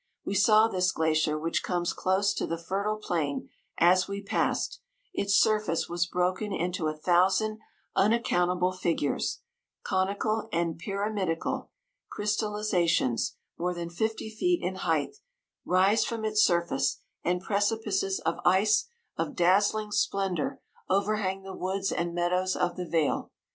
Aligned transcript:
We 0.25 0.33
saw 0.33 0.67
this 0.67 0.91
glacier 0.91 1.37
which 1.37 1.61
comes 1.61 1.93
close 1.93 2.33
to 2.33 2.47
the 2.47 2.57
fertile 2.57 2.95
plain, 2.97 3.49
as 3.77 4.07
we 4.07 4.19
passed, 4.23 4.79
its 5.13 5.35
surface 5.35 5.87
was 5.87 6.07
broken 6.07 6.51
into 6.51 6.87
a 6.87 6.97
thousand 6.97 7.59
unaccountable 7.95 8.71
figures: 8.71 9.41
conical 9.83 10.49
and 10.51 10.79
pyramidical 10.79 11.69
crystalizations, 12.17 13.33
more 13.59 13.75
than 13.75 13.91
fifty 13.91 14.31
feet 14.31 14.63
in 14.63 14.73
height, 14.73 15.17
rise 15.65 16.03
from 16.03 16.21
155 16.21 16.31
its 16.31 16.43
surface, 16.43 17.01
and 17.23 17.39
precipices 17.41 18.19
of 18.21 18.39
ice, 18.43 18.87
of 19.17 19.35
dazzling 19.35 19.91
splendour, 19.91 20.59
overhang 20.89 21.43
the 21.43 21.53
woods 21.53 21.91
and 21.91 22.15
meadows 22.15 22.55
of 22.55 22.75
the 22.75 22.87
vale. 22.89 23.31